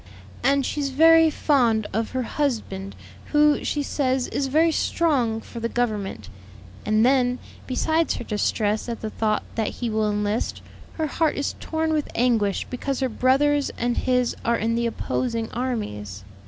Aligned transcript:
"And 0.41 0.65
she's 0.65 0.89
very 0.89 1.29
found 1.29 1.85
of 1.93 2.09
her 2.09 2.23
husband, 2.23 2.95
who, 3.25 3.63
she 3.63 3.83
says, 3.83 4.27
is 4.29 4.47
very 4.47 4.71
strong 4.71 5.41
for 5.41 5.59
the 5.59 5.69
Government; 5.69 6.27
and 6.87 7.05
then, 7.05 7.37
besides 7.67 8.15
her 8.15 8.23
distress 8.23 8.89
at 8.89 9.01
the 9.01 9.11
thought 9.11 9.43
that 9.53 9.67
he 9.67 9.91
will 9.91 10.09
enlist, 10.09 10.63
her 10.93 11.05
heart 11.05 11.35
is 11.35 11.53
torn 11.59 11.93
with 11.93 12.09
anguish 12.15 12.65
because 12.67 12.99
her 12.99 13.09
brothers 13.09 13.69
and 13.77 13.95
his 13.97 14.35
are 14.43 14.57
in 14.57 14.73
the 14.73 14.87
opposing 14.87 15.51
armies. 15.51 16.23